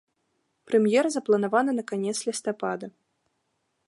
[0.69, 2.87] Прэм'ера запланавана на канец лістапада.